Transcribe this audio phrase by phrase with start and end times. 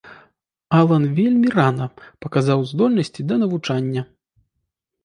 [0.77, 1.87] Алан вельмі рана
[2.27, 4.01] паказаў здольнасці да навучання.